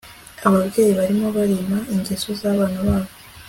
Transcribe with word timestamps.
Ababyeyi 0.47 0.91
barimo 0.99 1.27
barema 1.37 1.77
ingeso 1.93 2.27
zabana 2.39 2.79
babo 2.87 3.11